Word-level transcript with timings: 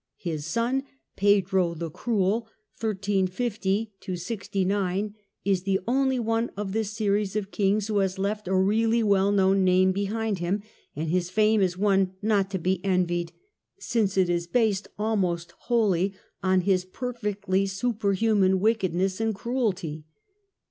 His 0.17 0.47
son, 0.47 0.81
Pedro 1.15 1.75
the 1.75 1.91
Cruel, 1.91 2.47
is 2.81 2.81
the 2.81 3.69
only 5.87 6.19
one 6.19 6.49
of 6.57 6.71
this 6.71 6.89
series 6.89 7.35
of 7.35 7.51
Kings 7.51 7.85
who 7.87 7.99
has 7.99 8.17
left 8.17 8.47
a 8.47 8.55
really 8.55 9.03
well 9.03 9.31
known 9.31 9.63
name 9.63 9.91
behind 9.91 10.39
him, 10.39 10.63
and 10.95 11.11
his 11.11 11.29
fame 11.29 11.61
is 11.61 11.77
one 11.77 12.15
not 12.19 12.49
to 12.49 12.57
be 12.57 12.83
envied, 12.83 13.31
since 13.77 14.17
it 14.17 14.27
is 14.27 14.47
based 14.47 14.87
almost 14.97 15.51
wholly 15.69 16.15
on 16.41 16.61
his 16.61 16.83
perfectly 16.83 17.67
superhuman 17.67 18.59
wickedness 18.59 19.21
and 19.21 19.35
cruelty. 19.35 20.03